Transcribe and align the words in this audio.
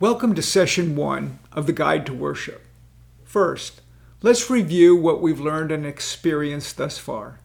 Welcome 0.00 0.36
to 0.36 0.42
session 0.42 0.94
one 0.94 1.40
of 1.50 1.66
the 1.66 1.72
Guide 1.72 2.06
to 2.06 2.14
Worship. 2.14 2.64
First, 3.24 3.80
let's 4.22 4.48
review 4.48 4.94
what 4.94 5.20
we've 5.20 5.40
learned 5.40 5.72
and 5.72 5.84
experienced 5.84 6.76
thus 6.76 6.98
far, 6.98 7.40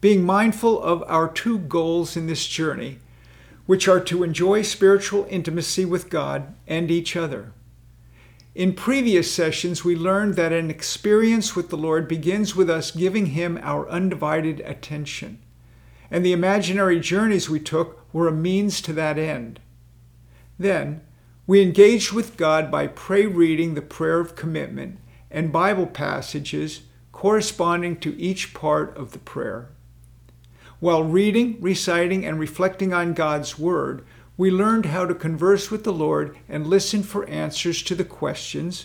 being 0.00 0.24
mindful 0.24 0.82
of 0.82 1.04
our 1.06 1.28
two 1.28 1.58
goals 1.58 2.16
in 2.16 2.26
this 2.26 2.46
journey, 2.46 3.00
which 3.66 3.88
are 3.88 4.00
to 4.00 4.22
enjoy 4.22 4.62
spiritual 4.62 5.26
intimacy 5.28 5.84
with 5.84 6.08
God 6.08 6.54
and 6.66 6.90
each 6.90 7.14
other. 7.14 7.52
In 8.54 8.72
previous 8.72 9.30
sessions, 9.30 9.84
we 9.84 9.94
learned 9.94 10.36
that 10.36 10.50
an 10.50 10.70
experience 10.70 11.54
with 11.54 11.68
the 11.68 11.76
Lord 11.76 12.08
begins 12.08 12.56
with 12.56 12.70
us 12.70 12.90
giving 12.90 13.26
Him 13.26 13.60
our 13.62 13.86
undivided 13.90 14.60
attention, 14.60 15.42
and 16.10 16.24
the 16.24 16.32
imaginary 16.32 17.00
journeys 17.00 17.50
we 17.50 17.60
took 17.60 18.02
were 18.14 18.28
a 18.28 18.32
means 18.32 18.80
to 18.80 18.94
that 18.94 19.18
end. 19.18 19.60
Then, 20.58 21.02
we 21.48 21.62
engaged 21.62 22.12
with 22.12 22.36
God 22.36 22.70
by 22.70 22.86
pray 22.86 23.24
reading 23.24 23.72
the 23.72 23.80
prayer 23.80 24.20
of 24.20 24.36
commitment 24.36 24.98
and 25.30 25.50
Bible 25.50 25.86
passages 25.86 26.82
corresponding 27.10 27.96
to 28.00 28.14
each 28.20 28.52
part 28.52 28.94
of 28.98 29.12
the 29.12 29.18
prayer. 29.18 29.70
While 30.78 31.04
reading, 31.04 31.56
reciting, 31.62 32.26
and 32.26 32.38
reflecting 32.38 32.92
on 32.92 33.14
God's 33.14 33.58
Word, 33.58 34.04
we 34.36 34.50
learned 34.50 34.86
how 34.86 35.06
to 35.06 35.14
converse 35.14 35.70
with 35.70 35.84
the 35.84 35.92
Lord 35.92 36.36
and 36.50 36.66
listen 36.66 37.02
for 37.02 37.26
answers 37.30 37.82
to 37.84 37.94
the 37.94 38.04
questions 38.04 38.84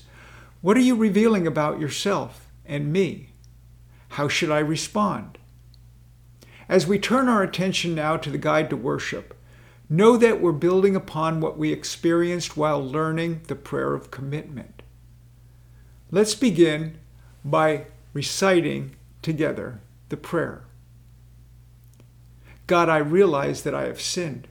What 0.62 0.77
are 0.77 0.80
you 0.80 0.95
revealing 0.95 1.45
about 1.45 1.82
yourself 1.82 2.49
and 2.66 2.93
me? 2.93 3.32
How 4.12 4.30
should 4.30 4.49
I 4.49 4.59
respond? 4.59 5.38
As 6.70 6.88
we 6.88 6.98
turn 6.98 7.27
our 7.27 7.43
attention 7.43 7.93
now 7.93 8.16
to 8.16 8.30
the 8.30 8.38
guide 8.38 8.70
to 8.70 8.77
worship, 8.77 9.38
Know 9.90 10.18
that 10.18 10.42
we're 10.42 10.52
building 10.52 10.96
upon 10.96 11.42
what 11.42 11.58
we 11.58 11.72
experienced 11.72 12.58
while 12.58 12.84
learning 12.84 13.41
the 13.48 13.55
prayer 13.55 13.94
of 13.94 14.12
commitment. 14.12 14.82
Let's 16.10 16.35
begin 16.35 16.98
by 17.44 17.88
reciting 18.13 18.96
together 19.22 19.80
the 20.10 20.18
prayer. 20.18 20.63
God, 22.68 22.90
I 22.90 22.98
realize 22.98 23.63
that 23.63 23.76
I 23.76 23.85
have 23.85 24.02
sinned 24.02 24.48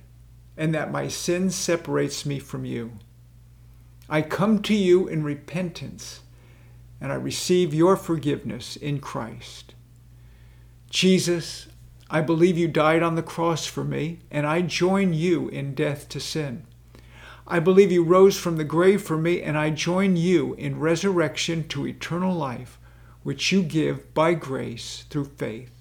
and 0.57 0.75
that 0.75 0.93
my 0.93 1.09
sin 1.09 1.51
separates 1.51 2.27
me 2.27 2.39
from 2.39 2.65
you. 2.65 2.99
I 4.09 4.23
come 4.23 4.61
to 4.63 4.75
you 4.75 5.09
in 5.09 5.25
repentance 5.25 6.21
and 7.01 7.11
I 7.11 7.17
receive 7.17 7.73
your 7.73 7.97
forgiveness 7.97 8.77
in 8.77 9.01
Christ. 9.01 9.75
Jesus, 10.91 11.69
I 12.15 12.21
believe 12.21 12.59
you 12.59 12.69
died 12.69 13.03
on 13.03 13.15
the 13.15 13.23
cross 13.23 13.65
for 13.65 13.83
me, 13.83 14.19
and 14.31 14.47
I 14.47 14.61
join 14.61 15.15
you 15.15 15.49
in 15.49 15.73
death 15.73 16.11
to 16.11 16.21
sin. 16.21 16.67
I 17.47 17.59
believe 17.59 17.91
you 17.91 18.05
rose 18.05 18.39
from 18.39 18.59
the 18.59 18.65
grave 18.65 19.01
for 19.01 19.17
me, 19.17 19.41
and 19.41 19.57
I 19.57 19.71
join 19.71 20.17
you 20.17 20.53
in 20.57 20.79
resurrection 20.79 21.67
to 21.69 21.87
eternal 21.87 22.35
life, 22.35 22.79
which 23.23 23.51
you 23.51 23.63
give 23.63 24.13
by 24.13 24.35
grace 24.35 25.07
through 25.09 25.25
faith. 25.25 25.73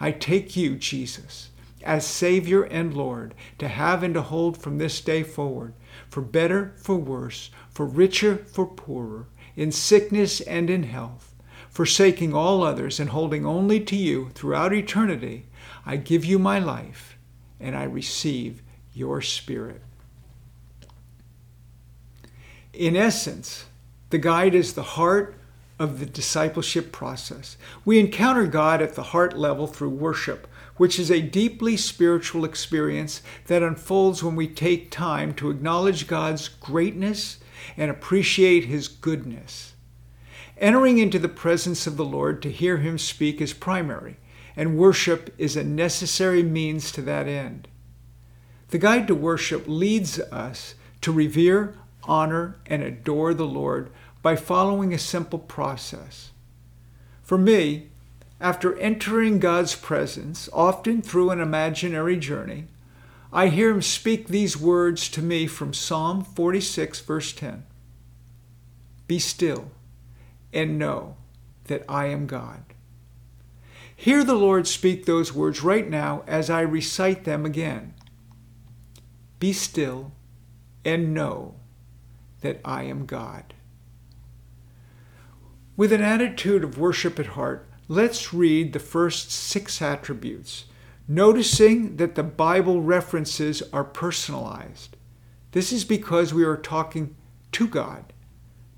I 0.00 0.12
take 0.12 0.56
you, 0.56 0.76
Jesus, 0.76 1.50
as 1.84 2.06
Savior 2.06 2.62
and 2.62 2.94
Lord, 2.94 3.34
to 3.58 3.68
have 3.68 4.02
and 4.02 4.14
to 4.14 4.22
hold 4.22 4.56
from 4.56 4.78
this 4.78 4.98
day 5.02 5.22
forward, 5.22 5.74
for 6.08 6.22
better, 6.22 6.72
for 6.78 6.96
worse, 6.96 7.50
for 7.68 7.84
richer, 7.84 8.38
for 8.46 8.64
poorer, 8.64 9.26
in 9.56 9.72
sickness 9.72 10.40
and 10.40 10.70
in 10.70 10.84
health 10.84 11.27
forsaking 11.78 12.34
all 12.34 12.64
others 12.64 12.98
and 12.98 13.10
holding 13.10 13.46
only 13.46 13.78
to 13.78 13.94
you 13.94 14.30
throughout 14.34 14.72
eternity, 14.72 15.46
I 15.86 15.94
give 15.94 16.24
you 16.24 16.36
my 16.36 16.58
life 16.58 17.16
and 17.60 17.76
I 17.76 17.84
receive 17.84 18.62
your 18.92 19.22
spirit. 19.22 19.80
In 22.72 22.96
essence, 22.96 23.66
the 24.10 24.18
guide 24.18 24.56
is 24.56 24.72
the 24.72 24.98
heart 24.98 25.36
of 25.78 26.00
the 26.00 26.06
discipleship 26.06 26.90
process. 26.90 27.56
We 27.84 28.00
encounter 28.00 28.48
God 28.48 28.82
at 28.82 28.96
the 28.96 29.14
heart 29.14 29.38
level 29.38 29.68
through 29.68 29.90
worship, 29.90 30.48
which 30.78 30.98
is 30.98 31.12
a 31.12 31.22
deeply 31.22 31.76
spiritual 31.76 32.44
experience 32.44 33.22
that 33.46 33.62
unfolds 33.62 34.20
when 34.20 34.34
we 34.34 34.48
take 34.48 34.90
time 34.90 35.32
to 35.34 35.48
acknowledge 35.48 36.08
God's 36.08 36.48
greatness 36.48 37.38
and 37.76 37.88
appreciate 37.88 38.64
His 38.64 38.88
goodness. 38.88 39.74
Entering 40.60 40.98
into 40.98 41.20
the 41.20 41.28
presence 41.28 41.86
of 41.86 41.96
the 41.96 42.04
Lord 42.04 42.42
to 42.42 42.50
hear 42.50 42.78
him 42.78 42.98
speak 42.98 43.40
is 43.40 43.52
primary, 43.52 44.16
and 44.56 44.76
worship 44.76 45.32
is 45.38 45.56
a 45.56 45.62
necessary 45.62 46.42
means 46.42 46.90
to 46.92 47.02
that 47.02 47.28
end. 47.28 47.68
The 48.68 48.78
guide 48.78 49.06
to 49.06 49.14
worship 49.14 49.64
leads 49.68 50.18
us 50.18 50.74
to 51.00 51.12
revere, 51.12 51.74
honor, 52.02 52.56
and 52.66 52.82
adore 52.82 53.34
the 53.34 53.46
Lord 53.46 53.90
by 54.20 54.34
following 54.34 54.92
a 54.92 54.98
simple 54.98 55.38
process. 55.38 56.32
For 57.22 57.38
me, 57.38 57.90
after 58.40 58.76
entering 58.78 59.38
God's 59.38 59.76
presence, 59.76 60.48
often 60.52 61.02
through 61.02 61.30
an 61.30 61.40
imaginary 61.40 62.16
journey, 62.16 62.66
I 63.32 63.48
hear 63.48 63.70
him 63.70 63.82
speak 63.82 64.26
these 64.26 64.56
words 64.56 65.08
to 65.10 65.22
me 65.22 65.46
from 65.46 65.72
Psalm 65.72 66.24
46, 66.24 67.00
verse 67.00 67.32
10 67.32 67.64
Be 69.06 69.20
still 69.20 69.70
and 70.52 70.78
know 70.78 71.16
that 71.64 71.84
I 71.88 72.06
am 72.06 72.26
God. 72.26 72.62
Hear 73.94 74.24
the 74.24 74.34
Lord 74.34 74.66
speak 74.66 75.04
those 75.04 75.32
words 75.32 75.62
right 75.62 75.88
now 75.88 76.22
as 76.26 76.50
I 76.50 76.60
recite 76.60 77.24
them 77.24 77.44
again. 77.44 77.94
Be 79.38 79.52
still 79.52 80.12
and 80.84 81.12
know 81.12 81.56
that 82.40 82.60
I 82.64 82.84
am 82.84 83.06
God. 83.06 83.54
With 85.76 85.92
an 85.92 86.00
attitude 86.00 86.64
of 86.64 86.78
worship 86.78 87.18
at 87.18 87.26
heart, 87.26 87.68
let's 87.88 88.32
read 88.32 88.72
the 88.72 88.78
first 88.78 89.30
six 89.30 89.82
attributes, 89.82 90.66
noticing 91.06 91.96
that 91.96 92.14
the 92.14 92.22
Bible 92.22 92.80
references 92.80 93.62
are 93.72 93.84
personalized. 93.84 94.96
This 95.52 95.72
is 95.72 95.84
because 95.84 96.32
we 96.34 96.44
are 96.44 96.56
talking 96.56 97.16
to 97.52 97.66
God, 97.66 98.12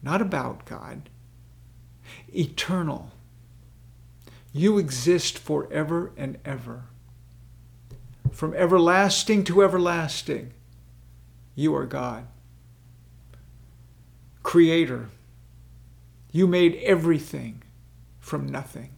not 0.03 0.23
about 0.23 0.65
God 0.65 1.11
eternal. 2.35 3.11
You 4.53 4.79
exist 4.79 5.39
forever 5.39 6.13
and 6.17 6.39
ever. 6.45 6.85
From 8.33 8.55
everlasting 8.55 9.45
to 9.45 9.63
everlasting, 9.63 10.53
you 11.55 11.75
are 11.75 11.87
God. 11.87 12.27
Creator, 14.43 15.09
you 16.33 16.47
made 16.47 16.77
everything 16.77 17.63
from 18.19 18.49
nothing. 18.49 18.91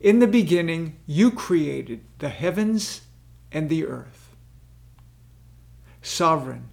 In 0.00 0.18
the 0.18 0.26
beginning, 0.26 0.96
you 1.06 1.30
created 1.30 2.00
the 2.18 2.28
heavens 2.28 3.02
and 3.52 3.68
the 3.68 3.86
earth. 3.86 4.34
Sovereign, 6.02 6.68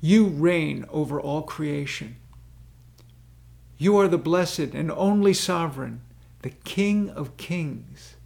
you 0.00 0.26
reign 0.26 0.84
over 0.90 1.20
all 1.20 1.42
creation. 1.42 2.16
You 3.78 3.96
are 3.98 4.08
the 4.08 4.18
blessed 4.18 4.74
and 4.74 4.90
only 4.90 5.34
sovereign, 5.34 6.00
the 6.42 6.50
King 6.50 7.10
of 7.10 7.36
kings 7.36 8.16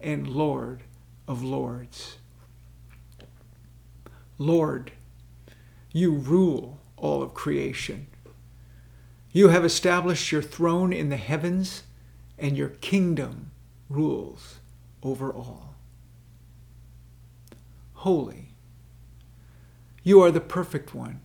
and 0.00 0.28
Lord 0.28 0.82
of 1.26 1.42
lords. 1.42 2.18
Lord, 4.38 4.92
you 5.92 6.12
rule 6.12 6.78
all 6.96 7.22
of 7.22 7.34
creation. 7.34 8.06
You 9.32 9.48
have 9.48 9.64
established 9.64 10.30
your 10.30 10.42
throne 10.42 10.92
in 10.92 11.08
the 11.08 11.16
heavens, 11.16 11.82
and 12.38 12.56
your 12.56 12.68
kingdom 12.68 13.50
rules 13.88 14.58
over 15.02 15.32
all. 15.32 15.74
Holy, 17.94 18.50
you 20.02 20.20
are 20.20 20.30
the 20.30 20.40
perfect 20.40 20.94
one 20.94 21.20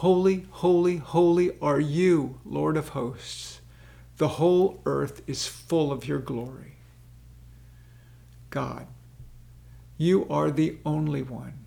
Holy, 0.00 0.46
holy, 0.52 0.96
holy 0.96 1.50
are 1.60 1.78
you, 1.78 2.40
Lord 2.46 2.78
of 2.78 2.88
hosts. 2.88 3.60
The 4.16 4.28
whole 4.28 4.80
earth 4.86 5.20
is 5.26 5.46
full 5.46 5.92
of 5.92 6.08
your 6.08 6.20
glory. 6.20 6.76
God, 8.48 8.86
you 9.98 10.26
are 10.30 10.50
the 10.50 10.78
only 10.86 11.22
one. 11.22 11.66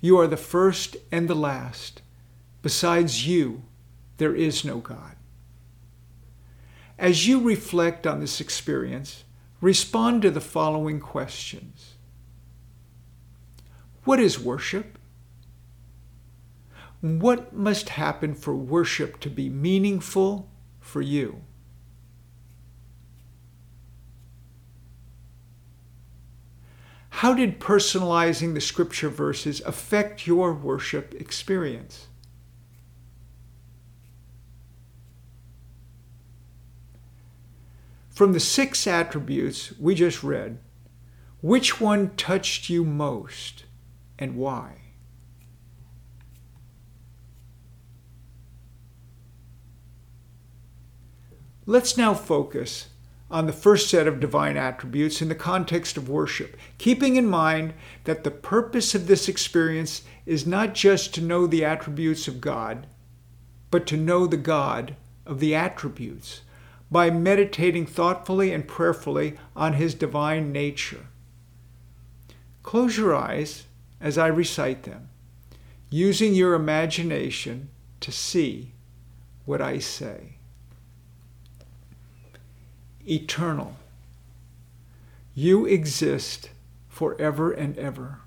You 0.00 0.18
are 0.18 0.26
the 0.26 0.36
first 0.36 0.96
and 1.12 1.28
the 1.28 1.36
last. 1.36 2.02
Besides 2.62 3.28
you, 3.28 3.62
there 4.16 4.34
is 4.34 4.64
no 4.64 4.78
God. 4.78 5.14
As 6.98 7.28
you 7.28 7.40
reflect 7.40 8.08
on 8.08 8.18
this 8.18 8.40
experience, 8.40 9.22
respond 9.60 10.22
to 10.22 10.32
the 10.32 10.40
following 10.40 10.98
questions 10.98 11.94
What 14.02 14.18
is 14.18 14.40
worship? 14.40 14.98
What 17.00 17.54
must 17.54 17.90
happen 17.90 18.34
for 18.34 18.54
worship 18.54 19.20
to 19.20 19.30
be 19.30 19.48
meaningful 19.48 20.50
for 20.80 21.00
you? 21.00 21.42
How 27.08 27.34
did 27.34 27.60
personalizing 27.60 28.54
the 28.54 28.60
scripture 28.60 29.08
verses 29.08 29.60
affect 29.62 30.26
your 30.26 30.52
worship 30.52 31.14
experience? 31.14 32.06
From 38.08 38.32
the 38.32 38.40
six 38.40 38.86
attributes 38.86 39.72
we 39.78 39.94
just 39.94 40.22
read, 40.22 40.58
which 41.40 41.80
one 41.80 42.14
touched 42.16 42.68
you 42.68 42.84
most 42.84 43.64
and 44.18 44.36
why? 44.36 44.89
Let's 51.70 51.96
now 51.96 52.14
focus 52.14 52.88
on 53.30 53.46
the 53.46 53.52
first 53.52 53.88
set 53.88 54.08
of 54.08 54.18
divine 54.18 54.56
attributes 54.56 55.22
in 55.22 55.28
the 55.28 55.36
context 55.36 55.96
of 55.96 56.08
worship, 56.08 56.56
keeping 56.78 57.14
in 57.14 57.28
mind 57.28 57.74
that 58.02 58.24
the 58.24 58.32
purpose 58.32 58.92
of 58.96 59.06
this 59.06 59.28
experience 59.28 60.02
is 60.26 60.48
not 60.48 60.74
just 60.74 61.14
to 61.14 61.20
know 61.20 61.46
the 61.46 61.64
attributes 61.64 62.26
of 62.26 62.40
God, 62.40 62.88
but 63.70 63.86
to 63.86 63.96
know 63.96 64.26
the 64.26 64.36
God 64.36 64.96
of 65.24 65.38
the 65.38 65.54
attributes 65.54 66.40
by 66.90 67.08
meditating 67.08 67.86
thoughtfully 67.86 68.52
and 68.52 68.66
prayerfully 68.66 69.38
on 69.54 69.74
his 69.74 69.94
divine 69.94 70.50
nature. 70.50 71.06
Close 72.64 72.98
your 72.98 73.14
eyes 73.14 73.66
as 74.00 74.18
I 74.18 74.26
recite 74.26 74.82
them, 74.82 75.08
using 75.88 76.34
your 76.34 76.54
imagination 76.54 77.68
to 78.00 78.10
see 78.10 78.72
what 79.44 79.60
I 79.60 79.78
say 79.78 80.39
eternal. 83.10 83.76
You 85.34 85.66
exist 85.66 86.50
forever 86.88 87.52
and 87.52 87.76
ever. 87.78 88.18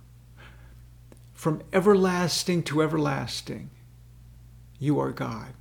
From 1.33 1.61
everlasting 1.71 2.63
to 2.63 2.81
everlasting, 2.81 3.69
you 4.79 4.99
are 4.99 5.11
God. 5.11 5.53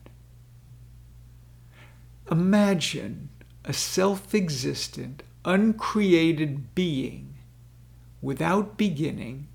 Imagine 2.30 3.28
a 3.64 3.72
self 3.72 4.34
existent, 4.34 5.22
uncreated 5.44 6.74
being 6.74 7.34
without 8.20 8.76
beginning 8.76 9.48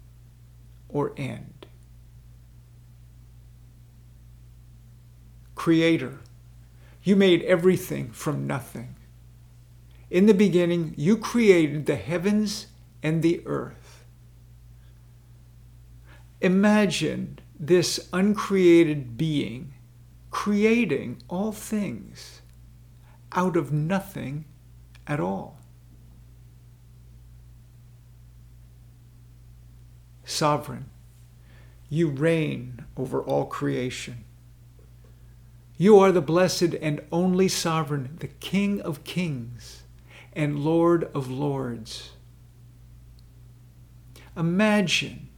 or 0.89 1.13
end. 1.17 1.65
Creator, 5.55 6.19
you 7.03 7.15
made 7.15 7.41
everything 7.43 8.11
from 8.11 8.45
nothing. 8.45 8.96
In 10.09 10.25
the 10.25 10.33
beginning, 10.33 10.93
you 10.97 11.17
created 11.17 11.85
the 11.85 11.95
heavens 11.95 12.67
and 13.03 13.21
the 13.21 13.41
earth. 13.45 14.05
Imagine 16.39 17.39
this 17.59 18.07
uncreated 18.13 19.17
being 19.17 19.73
creating 20.29 21.17
all 21.29 21.51
things 21.51 22.41
out 23.31 23.57
of 23.57 23.71
nothing 23.71 24.45
at 25.07 25.19
all. 25.19 25.57
Sovereign, 30.23 30.89
you 31.89 32.09
reign 32.09 32.85
over 32.95 33.21
all 33.21 33.45
creation. 33.45 34.23
You 35.77 35.97
are 35.99 36.11
the 36.11 36.21
blessed 36.21 36.75
and 36.81 37.01
only 37.11 37.47
sovereign, 37.47 38.17
the 38.19 38.27
King 38.27 38.79
of 38.81 39.03
kings 39.03 39.83
and 40.37 40.59
Lord 40.59 41.09
of 41.15 41.31
Lords. 41.31 42.11
Imagine 44.37 45.29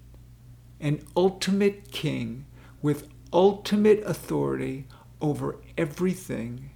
an 0.81 1.01
ultimate 1.16 1.90
king 1.90 2.46
with 2.81 3.07
ultimate 3.31 4.04
authority 4.06 4.88
over 5.22 5.56
everything 5.78 6.72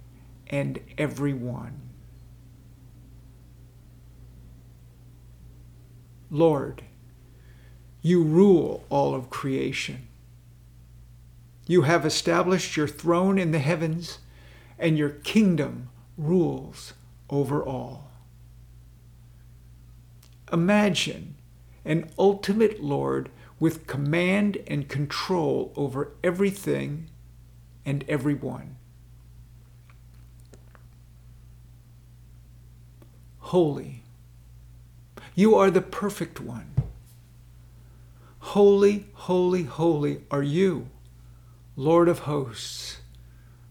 and 0.46 0.80
everyone. 0.96 1.82
Lord, 6.30 6.82
you 8.00 8.22
rule 8.22 8.86
all 8.88 9.14
of 9.14 9.28
creation. 9.28 10.08
You 11.66 11.82
have 11.82 12.06
established 12.06 12.74
your 12.74 12.88
throne 12.88 13.38
in 13.38 13.50
the 13.50 13.58
heavens, 13.58 14.18
and 14.78 14.96
your 14.96 15.10
kingdom 15.10 15.90
rules 16.16 16.94
over 17.28 17.62
all. 17.62 18.13
Imagine 20.52 21.34
an 21.84 22.10
ultimate 22.18 22.82
Lord 22.82 23.30
with 23.60 23.86
command 23.86 24.58
and 24.66 24.88
control 24.88 25.72
over 25.76 26.12
everything 26.22 27.08
and 27.84 28.04
everyone. 28.08 28.76
Holy. 33.38 34.02
You 35.34 35.54
are 35.54 35.70
the 35.70 35.80
perfect 35.80 36.40
one. 36.40 36.74
Holy, 38.38 39.06
holy, 39.14 39.64
holy 39.64 40.22
are 40.30 40.42
you, 40.42 40.88
Lord 41.76 42.08
of 42.08 42.20
hosts. 42.20 42.98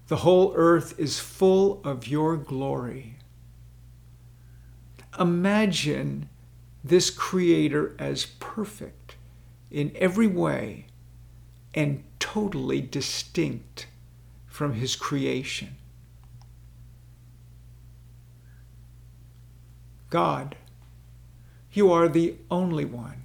The 0.07 0.17
whole 0.17 0.53
earth 0.55 0.99
is 0.99 1.19
full 1.19 1.81
of 1.83 2.07
your 2.07 2.35
glory. 2.37 3.15
Imagine 5.19 6.29
this 6.83 7.09
Creator 7.09 7.95
as 7.97 8.25
perfect 8.25 9.15
in 9.71 9.91
every 9.95 10.27
way 10.27 10.85
and 11.73 12.03
totally 12.19 12.81
distinct 12.81 13.87
from 14.47 14.73
His 14.73 14.95
creation. 14.95 15.75
God, 20.09 20.55
you 21.71 21.91
are 21.91 22.07
the 22.07 22.35
only 22.51 22.85
one. 22.85 23.23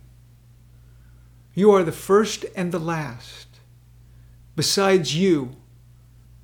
You 1.54 1.70
are 1.72 1.82
the 1.82 1.92
first 1.92 2.46
and 2.56 2.72
the 2.72 2.78
last. 2.78 3.46
Besides 4.56 5.14
you, 5.14 5.56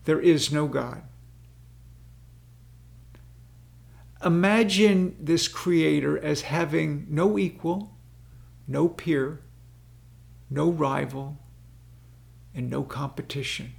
there 0.05 0.21
is 0.21 0.53
no 0.53 0.67
God. 0.67 1.03
Imagine 4.25 5.17
this 5.21 5.49
creator 5.49 6.19
as 6.19 6.43
having 6.43 7.06
no 7.11 7.38
equal, 7.38 7.94
no 8.67 8.88
peer, 8.88 9.41
no 10.49 10.71
rival, 10.71 11.38
and 12.55 12.70
no 12.70 12.82
competition. 12.82 13.75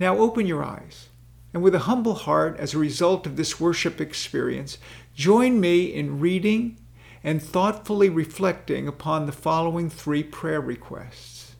Now 0.00 0.16
open 0.18 0.46
your 0.46 0.64
eyes 0.64 1.08
and 1.54 1.62
with 1.62 1.74
a 1.74 1.80
humble 1.80 2.14
heart 2.14 2.58
as 2.58 2.74
a 2.74 2.78
result 2.78 3.26
of 3.26 3.36
this 3.36 3.60
worship 3.60 4.00
experience, 4.00 4.78
join 5.14 5.60
me 5.60 5.84
in 5.84 6.18
reading 6.18 6.78
and 7.22 7.42
thoughtfully 7.42 8.08
reflecting 8.08 8.88
upon 8.88 9.26
the 9.26 9.32
following 9.32 9.88
three 9.88 10.22
prayer 10.22 10.60
requests. 10.60 11.54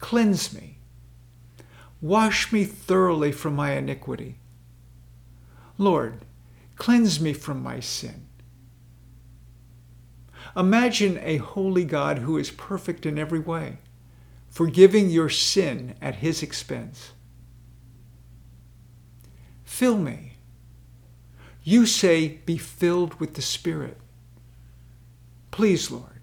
Cleanse 0.00 0.52
me 0.52 0.77
Wash 2.00 2.52
me 2.52 2.64
thoroughly 2.64 3.32
from 3.32 3.56
my 3.56 3.72
iniquity. 3.72 4.38
Lord, 5.76 6.24
cleanse 6.76 7.20
me 7.20 7.32
from 7.32 7.62
my 7.62 7.80
sin. 7.80 8.26
Imagine 10.56 11.18
a 11.22 11.36
holy 11.38 11.84
God 11.84 12.18
who 12.18 12.36
is 12.36 12.50
perfect 12.50 13.04
in 13.04 13.18
every 13.18 13.40
way, 13.40 13.78
forgiving 14.48 15.10
your 15.10 15.28
sin 15.28 15.94
at 16.00 16.16
his 16.16 16.42
expense. 16.42 17.12
Fill 19.64 19.98
me. 19.98 20.38
You 21.62 21.84
say, 21.84 22.40
be 22.46 22.56
filled 22.56 23.20
with 23.20 23.34
the 23.34 23.42
Spirit. 23.42 23.98
Please, 25.50 25.90
Lord, 25.90 26.20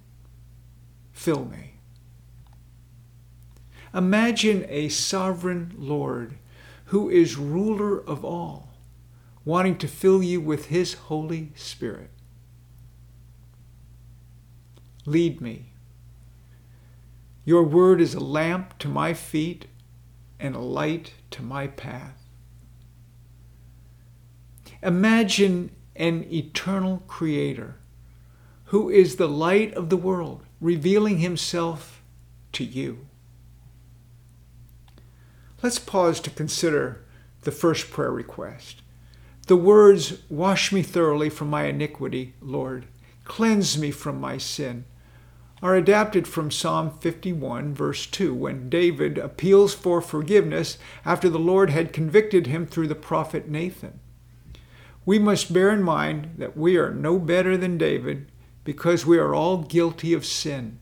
fill 1.11 1.45
me. 1.45 1.74
Imagine 3.95 4.65
a 4.67 4.89
sovereign 4.89 5.73
Lord 5.77 6.35
who 6.85 7.09
is 7.09 7.37
ruler 7.37 7.97
of 7.97 8.25
all, 8.25 8.73
wanting 9.45 9.77
to 9.77 9.87
fill 9.87 10.21
you 10.21 10.41
with 10.41 10.65
his 10.65 10.95
Holy 10.95 11.53
Spirit. 11.55 12.09
Lead 15.05 15.39
me. 15.39 15.71
Your 17.45 17.63
word 17.63 18.01
is 18.01 18.13
a 18.13 18.19
lamp 18.19 18.77
to 18.79 18.89
my 18.89 19.13
feet 19.13 19.67
and 20.41 20.55
a 20.55 20.59
light 20.59 21.13
to 21.31 21.41
my 21.41 21.67
path. 21.67 22.21
Imagine 24.83 25.71
an 25.95 26.25
eternal 26.31 27.01
creator 27.07 27.77
who 28.65 28.89
is 28.89 29.15
the 29.15 29.29
light 29.29 29.73
of 29.73 29.89
the 29.89 29.95
world, 29.95 30.43
revealing 30.59 31.19
himself 31.19 32.03
to 32.51 32.65
you. 32.65 33.07
Let's 35.65 35.79
pause 35.79 36.19
to 36.19 36.29
consider 36.29 37.01
the 37.41 37.51
first 37.51 37.89
prayer 37.89 38.11
request 38.11 38.83
The 39.47 39.55
words, 39.55 40.19
Wash 40.29 40.71
me 40.71 40.83
thoroughly 40.83 41.27
from 41.27 41.49
my 41.49 41.63
iniquity, 41.63 42.35
Lord, 42.39 42.85
cleanse 43.23 43.75
me 43.75 43.89
from 43.89 44.21
my 44.21 44.37
sin, 44.37 44.85
are 45.63 45.75
adapted 45.75 46.27
from 46.27 46.51
Psalm 46.51 46.91
51, 46.99 47.73
verse 47.73 48.05
2, 48.05 48.31
when 48.35 48.69
David 48.69 49.17
appeals 49.17 49.73
for 49.73 50.01
forgiveness 50.01 50.77
after 51.03 51.31
the 51.31 51.39
Lord 51.39 51.71
had 51.71 51.91
convicted 51.91 52.45
him 52.45 52.67
through 52.67 52.87
the 52.87 52.93
prophet 52.93 53.49
Nathan. 53.49 53.99
We 55.03 55.17
must 55.17 55.51
bear 55.51 55.71
in 55.71 55.81
mind 55.81 56.35
that 56.37 56.55
we 56.55 56.77
are 56.77 56.93
no 56.93 57.17
better 57.17 57.57
than 57.57 57.79
David 57.79 58.31
because 58.63 59.03
we 59.03 59.17
are 59.17 59.33
all 59.33 59.63
guilty 59.63 60.13
of 60.13 60.27
sin. 60.27 60.77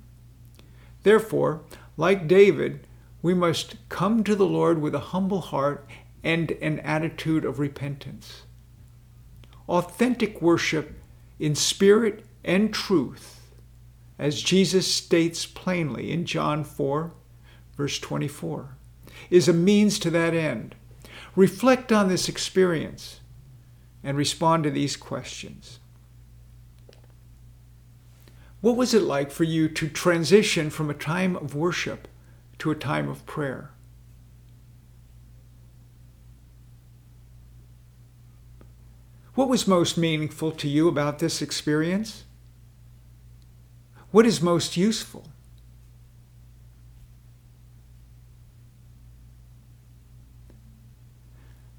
Therefore, 1.03 1.61
like 1.95 2.27
David, 2.27 2.85
we 3.23 3.33
must 3.33 3.77
come 3.87 4.21
to 4.25 4.35
the 4.35 4.45
Lord 4.45 4.81
with 4.81 4.93
a 4.93 4.99
humble 4.99 5.39
heart 5.39 5.87
and 6.23 6.51
an 6.61 6.79
attitude 6.81 7.45
of 7.45 7.57
repentance. 7.57 8.43
Authentic 9.67 10.41
worship 10.41 10.99
in 11.39 11.55
spirit 11.55 12.25
and 12.43 12.73
truth 12.73 13.39
as 14.19 14.43
Jesus 14.43 14.93
states 14.93 15.45
plainly 15.45 16.11
in 16.11 16.25
John 16.25 16.65
4, 16.65 17.13
verse 17.77 17.97
24, 17.97 18.75
is 19.29 19.47
a 19.47 19.53
means 19.53 19.99
to 19.99 20.09
that 20.09 20.33
end. 20.33 20.75
Reflect 21.35 21.93
on 21.93 22.09
this 22.09 22.27
experience 22.27 23.21
and 24.03 24.17
respond 24.17 24.65
to 24.65 24.69
these 24.69 24.97
questions. 24.97 25.79
What 28.59 28.75
was 28.75 28.93
it 28.93 29.01
like 29.01 29.31
for 29.31 29.45
you 29.45 29.69
to 29.69 29.87
transition 29.87 30.69
from 30.69 30.89
a 30.89 30.93
time 30.93 31.37
of 31.37 31.55
worship 31.55 32.09
to 32.63 32.71
a 32.71 32.75
time 32.75 33.09
of 33.09 33.25
prayer? 33.25 33.71
What 39.35 39.49
was 39.49 39.67
most 39.67 39.97
meaningful 39.97 40.53
to 40.53 40.69
you 40.69 40.87
about 40.87 41.19
this 41.19 41.41
experience? 41.41 42.23
What 44.11 44.25
is 44.25 44.41
most 44.41 44.77
useful? 44.77 45.27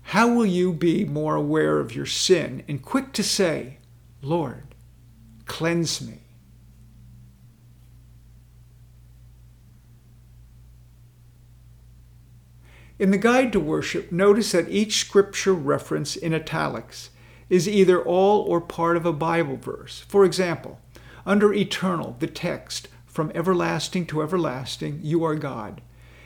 How 0.02 0.28
will 0.28 0.44
you 0.44 0.74
be 0.74 1.06
more 1.06 1.34
aware 1.34 1.78
of 1.78 1.96
your 1.96 2.04
sin 2.04 2.62
and 2.68 2.82
quick 2.82 3.14
to 3.14 3.22
say, 3.22 3.78
Lord, 4.20 4.74
cleanse 5.46 6.02
me? 6.02 6.23
In 12.96 13.10
the 13.10 13.18
Guide 13.18 13.52
to 13.52 13.60
Worship, 13.60 14.12
notice 14.12 14.52
that 14.52 14.68
each 14.68 14.98
scripture 14.98 15.52
reference 15.52 16.14
in 16.14 16.32
italics 16.32 17.10
is 17.50 17.68
either 17.68 18.00
all 18.00 18.42
or 18.42 18.60
part 18.60 18.96
of 18.96 19.04
a 19.04 19.12
Bible 19.12 19.56
verse. 19.56 20.04
For 20.06 20.24
example, 20.24 20.78
under 21.26 21.52
eternal, 21.52 22.14
the 22.20 22.28
text, 22.28 22.86
from 23.04 23.32
everlasting 23.34 24.06
to 24.06 24.22
everlasting, 24.22 25.00
you 25.02 25.24
are 25.24 25.34
God, 25.34 25.80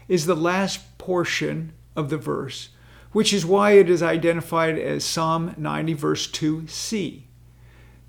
is 0.09 0.27
the 0.27 0.37
last 0.37 0.99
portion 0.99 1.73
of 1.97 2.11
the 2.11 2.19
verse, 2.19 2.69
which 3.13 3.33
is 3.33 3.47
why 3.47 3.73
it 3.73 3.89
is 3.89 4.03
identified 4.03 4.79
as 4.79 5.05
Psalm 5.05 5.55
90, 5.57 5.95
verse 5.95 6.31
2c. 6.31 7.23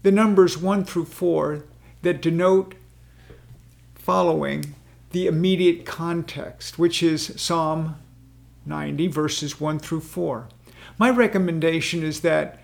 The 0.04 0.12
numbers 0.12 0.58
1 0.58 0.84
through 0.84 1.06
4 1.06 1.64
that 2.02 2.22
denote 2.22 2.76
following 3.96 4.76
the 5.12 5.28
immediate 5.28 5.86
context, 5.86 6.78
which 6.78 7.02
is 7.02 7.34
Psalm 7.42 7.96
90, 8.70 9.08
verses 9.08 9.60
1 9.60 9.80
through 9.80 10.00
4. 10.00 10.48
My 10.98 11.10
recommendation 11.10 12.04
is 12.04 12.22
that 12.22 12.62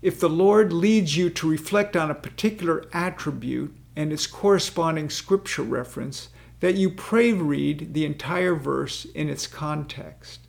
if 0.00 0.18
the 0.18 0.28
Lord 0.28 0.72
leads 0.72 1.16
you 1.16 1.28
to 1.30 1.50
reflect 1.50 1.96
on 1.96 2.10
a 2.10 2.14
particular 2.14 2.86
attribute 2.92 3.76
and 3.94 4.12
its 4.12 4.26
corresponding 4.26 5.10
scripture 5.10 5.62
reference, 5.62 6.30
that 6.60 6.76
you 6.76 6.88
pray 6.88 7.32
read 7.32 7.92
the 7.92 8.06
entire 8.06 8.54
verse 8.54 9.04
in 9.04 9.28
its 9.28 9.46
context. 9.46 10.40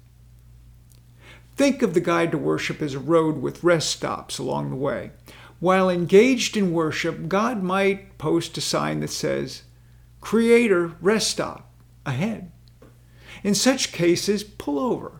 Think 1.56 1.82
of 1.82 1.94
the 1.94 2.00
guide 2.00 2.32
to 2.32 2.38
worship 2.38 2.82
as 2.82 2.94
a 2.94 3.00
road 3.00 3.42
with 3.42 3.64
rest 3.64 3.90
stops 3.90 4.40
along 4.40 4.70
the 4.70 4.76
way. 4.76 5.12
While 5.60 5.90
engaged 5.90 6.58
in 6.58 6.72
worship, 6.72 7.28
God 7.28 7.64
might 7.64 8.18
post 8.18 8.58
a 8.58 8.62
sign 8.62 9.00
that 9.02 9.10
says, 9.10 9.64
Creator, 10.20 10.94
rest 11.00 11.30
stop, 11.30 11.72
ahead. 12.06 12.52
In 13.44 13.54
such 13.54 13.92
cases, 13.92 14.44
pull 14.44 14.80
over 14.80 15.20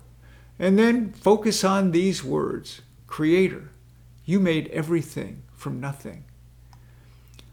and 0.58 0.80
then 0.80 1.12
focus 1.12 1.64
on 1.64 1.92
these 1.92 2.24
words 2.24 2.82
Creator, 3.06 3.70
you 4.26 4.40
made 4.40 4.70
everything 4.70 5.44
from 5.54 5.80
nothing. 5.80 6.24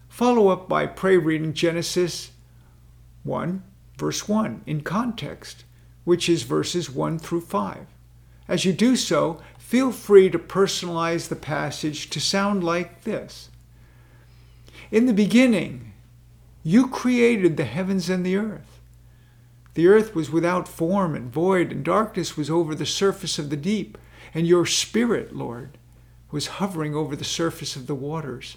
Follow 0.09 0.49
up 0.49 0.69
by 0.69 0.87
pray 0.87 1.17
reading 1.17 1.53
Genesis 1.53 2.31
1, 3.25 3.62
verse 3.97 4.29
1 4.29 4.62
in 4.67 4.83
context, 4.83 5.65
which 6.05 6.29
is 6.29 6.45
verses 6.45 6.91
1 6.91 7.19
through 7.19 7.43
5. 7.43 7.87
As 8.49 8.65
you 8.65 8.73
do 8.73 8.97
so, 8.97 9.41
feel 9.59 9.93
free 9.93 10.31
to 10.31 10.39
personalize 10.39 11.29
the 11.29 11.37
passage 11.37 12.11
to 12.11 12.21
sound 12.21 12.65
like 12.65 13.05
this 13.05 13.50
In 14.91 15.07
the 15.07 15.12
beginning, 15.12 15.93
you 16.62 16.89
created 16.89 17.57
the 17.57 17.65
heavens 17.65 18.09
and 18.09 18.25
the 18.25 18.37
earth. 18.37 18.70
The 19.75 19.87
earth 19.87 20.15
was 20.15 20.31
without 20.31 20.69
form 20.69 21.15
and 21.15 21.33
void, 21.33 21.71
and 21.71 21.85
darkness 21.85 22.37
was 22.37 22.50
over 22.50 22.75
the 22.75 22.87
surface 22.87 23.39
of 23.39 23.50
the 23.50 23.57
deep, 23.57 23.97
and 24.35 24.47
your 24.47 24.67
spirit, 24.67 25.35
Lord, 25.35 25.79
was 26.31 26.47
hovering 26.59 26.95
over 26.95 27.17
the 27.17 27.25
surface 27.25 27.77
of 27.77 27.87
the 27.87 27.95
waters. 27.95 28.57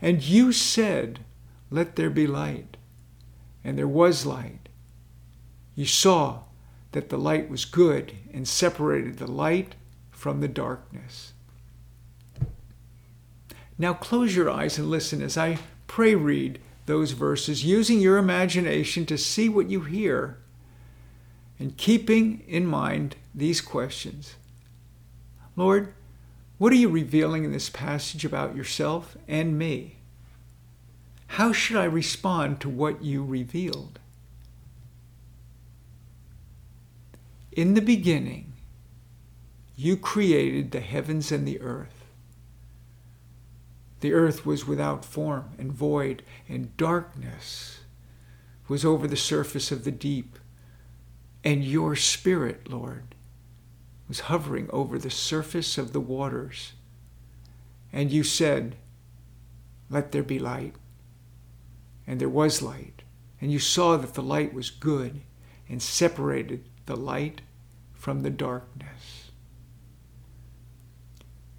And 0.00 0.22
you 0.22 0.52
said, 0.52 1.20
Let 1.70 1.96
there 1.96 2.10
be 2.10 2.26
light. 2.26 2.76
And 3.64 3.78
there 3.78 3.88
was 3.88 4.26
light. 4.26 4.68
You 5.74 5.86
saw 5.86 6.40
that 6.92 7.08
the 7.08 7.18
light 7.18 7.48
was 7.48 7.64
good 7.64 8.12
and 8.32 8.46
separated 8.46 9.18
the 9.18 9.30
light 9.30 9.74
from 10.10 10.40
the 10.40 10.48
darkness. 10.48 11.32
Now 13.78 13.94
close 13.94 14.36
your 14.36 14.50
eyes 14.50 14.78
and 14.78 14.90
listen 14.90 15.22
as 15.22 15.36
I 15.36 15.58
pray 15.86 16.14
read 16.14 16.60
those 16.86 17.12
verses, 17.12 17.64
using 17.64 18.00
your 18.00 18.18
imagination 18.18 19.06
to 19.06 19.16
see 19.16 19.48
what 19.48 19.70
you 19.70 19.82
hear 19.82 20.38
and 21.62 21.76
keeping 21.76 22.42
in 22.48 22.66
mind 22.66 23.14
these 23.32 23.60
questions. 23.60 24.34
Lord, 25.54 25.94
what 26.58 26.72
are 26.72 26.76
you 26.76 26.88
revealing 26.88 27.44
in 27.44 27.52
this 27.52 27.70
passage 27.70 28.24
about 28.24 28.56
yourself 28.56 29.16
and 29.28 29.56
me? 29.56 29.98
How 31.28 31.52
should 31.52 31.76
I 31.76 31.84
respond 31.84 32.60
to 32.60 32.68
what 32.68 33.04
you 33.04 33.24
revealed? 33.24 34.00
In 37.52 37.74
the 37.74 37.80
beginning, 37.80 38.54
you 39.76 39.96
created 39.96 40.72
the 40.72 40.80
heavens 40.80 41.30
and 41.30 41.46
the 41.46 41.60
earth. 41.60 42.06
The 44.00 44.12
earth 44.12 44.44
was 44.44 44.66
without 44.66 45.04
form 45.04 45.50
and 45.58 45.72
void, 45.72 46.24
and 46.48 46.76
darkness 46.76 47.82
was 48.66 48.84
over 48.84 49.06
the 49.06 49.16
surface 49.16 49.70
of 49.70 49.84
the 49.84 49.92
deep. 49.92 50.40
And 51.44 51.64
your 51.64 51.96
spirit, 51.96 52.70
Lord, 52.70 53.14
was 54.08 54.20
hovering 54.20 54.68
over 54.70 54.98
the 54.98 55.10
surface 55.10 55.78
of 55.78 55.92
the 55.92 56.00
waters. 56.00 56.72
And 57.92 58.10
you 58.10 58.22
said, 58.22 58.76
Let 59.90 60.12
there 60.12 60.22
be 60.22 60.38
light. 60.38 60.74
And 62.06 62.20
there 62.20 62.28
was 62.28 62.62
light. 62.62 63.02
And 63.40 63.50
you 63.50 63.58
saw 63.58 63.96
that 63.96 64.14
the 64.14 64.22
light 64.22 64.54
was 64.54 64.70
good 64.70 65.22
and 65.68 65.82
separated 65.82 66.68
the 66.86 66.96
light 66.96 67.40
from 67.92 68.22
the 68.22 68.30
darkness. 68.30 69.30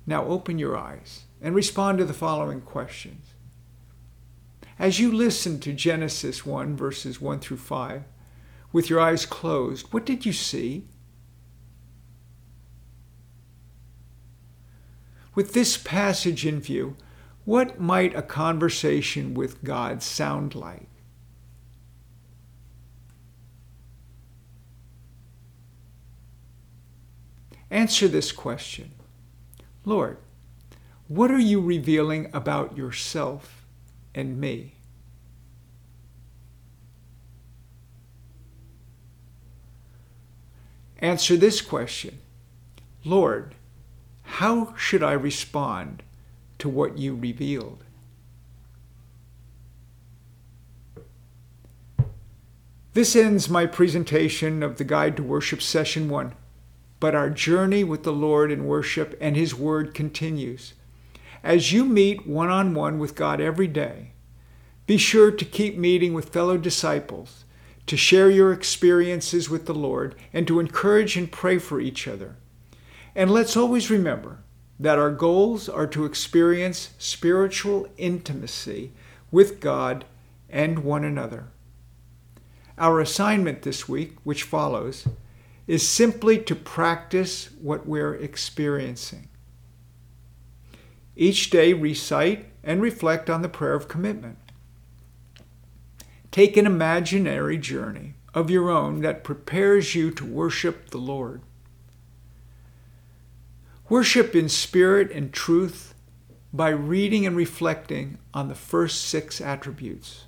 Now 0.05 0.25
open 0.25 0.59
your 0.59 0.77
eyes 0.77 1.23
and 1.41 1.55
respond 1.55 1.97
to 1.97 2.05
the 2.05 2.13
following 2.13 2.61
questions. 2.61 3.25
As 4.77 4.99
you 4.99 5.11
listen 5.11 5.59
to 5.61 5.73
Genesis 5.73 6.45
1, 6.45 6.75
verses 6.75 7.21
1 7.21 7.39
through 7.39 7.57
5, 7.57 8.03
with 8.73 8.89
your 8.89 8.99
eyes 8.99 9.25
closed, 9.25 9.93
what 9.93 10.05
did 10.05 10.25
you 10.25 10.33
see? 10.33 10.85
With 15.35 15.53
this 15.53 15.77
passage 15.77 16.45
in 16.45 16.59
view, 16.59 16.97
what 17.45 17.79
might 17.79 18.15
a 18.15 18.21
conversation 18.21 19.33
with 19.33 19.63
God 19.63 20.01
sound 20.03 20.55
like? 20.55 20.87
Answer 27.69 28.07
this 28.07 28.31
question 28.31 28.91
Lord, 29.85 30.17
what 31.07 31.31
are 31.31 31.39
you 31.39 31.59
revealing 31.59 32.29
about 32.33 32.77
yourself 32.77 33.65
and 34.15 34.39
me? 34.39 34.75
Answer 41.03 41.35
this 41.35 41.61
question 41.61 42.19
Lord, 43.03 43.55
how 44.23 44.73
should 44.77 45.03
I 45.03 45.11
respond 45.11 46.01
to 46.59 46.69
what 46.69 46.97
you 46.97 47.13
revealed? 47.13 47.83
This 52.93 53.17
ends 53.17 53.49
my 53.49 53.65
presentation 53.65 54.63
of 54.63 54.77
the 54.77 54.85
Guide 54.85 55.17
to 55.17 55.23
Worship 55.23 55.61
Session 55.61 56.07
1. 56.07 56.35
But 57.01 57.15
our 57.15 57.29
journey 57.29 57.83
with 57.83 58.03
the 58.03 58.13
Lord 58.13 58.49
in 58.49 58.65
worship 58.65 59.17
and 59.19 59.35
His 59.35 59.53
Word 59.53 59.93
continues. 59.93 60.73
As 61.43 61.73
you 61.73 61.83
meet 61.83 62.25
one 62.25 62.49
on 62.49 62.73
one 62.73 62.97
with 62.97 63.15
God 63.15 63.41
every 63.41 63.67
day, 63.67 64.11
be 64.87 64.97
sure 64.97 65.31
to 65.31 65.43
keep 65.43 65.75
meeting 65.75 66.13
with 66.13 66.29
fellow 66.29 66.57
disciples, 66.57 67.42
to 67.87 67.97
share 67.97 68.29
your 68.29 68.53
experiences 68.53 69.49
with 69.49 69.65
the 69.65 69.73
Lord, 69.73 70.15
and 70.31 70.47
to 70.47 70.59
encourage 70.59 71.17
and 71.17 71.31
pray 71.31 71.57
for 71.57 71.81
each 71.81 72.07
other. 72.07 72.35
And 73.15 73.29
let's 73.29 73.57
always 73.57 73.89
remember 73.89 74.39
that 74.79 74.97
our 74.97 75.11
goals 75.11 75.69
are 75.69 75.87
to 75.87 76.05
experience 76.05 76.91
spiritual 76.97 77.87
intimacy 77.97 78.91
with 79.31 79.59
God 79.59 80.05
and 80.49 80.79
one 80.79 81.03
another. 81.03 81.47
Our 82.77 82.99
assignment 82.99 83.61
this 83.61 83.87
week, 83.87 84.15
which 84.23 84.43
follows, 84.43 85.07
is 85.67 85.87
simply 85.87 86.37
to 86.39 86.55
practice 86.55 87.49
what 87.61 87.87
we're 87.87 88.15
experiencing. 88.15 89.29
Each 91.15 91.49
day, 91.49 91.73
recite 91.73 92.45
and 92.63 92.81
reflect 92.81 93.29
on 93.29 93.41
the 93.41 93.49
prayer 93.49 93.75
of 93.75 93.87
commitment. 93.87 94.37
Take 96.33 96.57
an 96.57 96.65
imaginary 96.65 97.59
journey 97.59 98.15
of 98.33 98.49
your 98.49 98.71
own 98.71 99.01
that 99.01 99.23
prepares 99.23 99.93
you 99.93 100.09
to 100.09 100.25
worship 100.25 100.89
the 100.89 100.97
Lord. 100.97 101.43
Worship 103.87 104.35
in 104.35 104.49
spirit 104.49 105.11
and 105.11 105.31
truth 105.31 105.93
by 106.51 106.69
reading 106.69 107.27
and 107.27 107.35
reflecting 107.35 108.17
on 108.33 108.47
the 108.47 108.55
first 108.55 109.03
six 109.03 109.39
attributes. 109.39 110.25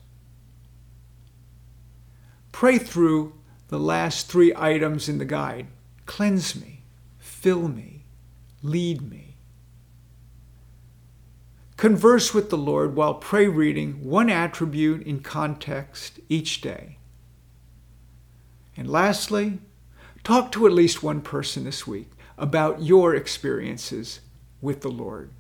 Pray 2.52 2.78
through 2.78 3.34
the 3.70 3.80
last 3.80 4.28
three 4.28 4.54
items 4.56 5.10
in 5.10 5.18
the 5.18 5.26
guide 5.26 5.66
cleanse 6.06 6.56
me, 6.56 6.84
fill 7.18 7.68
me, 7.68 8.06
lead 8.62 9.02
me. 9.02 9.35
Converse 11.78 12.34
with 12.34 12.50
the 12.50 12.58
Lord 12.58 12.96
while 12.96 13.16
pray 13.16 13.48
reading 13.48 14.04
one 14.04 14.30
attribute 14.30 15.06
in 15.06 15.20
context 15.20 16.20
each 16.30 16.62
day. 16.62 16.98
And 18.78 18.90
lastly, 18.90 19.60
talk 20.24 20.52
to 20.54 20.66
at 20.68 20.74
least 20.74 21.04
one 21.04 21.22
person 21.22 21.66
this 21.66 21.86
week 21.86 22.12
about 22.38 22.82
your 22.82 23.14
experiences 23.14 24.22
with 24.62 24.82
the 24.82 24.90
Lord. 24.90 25.32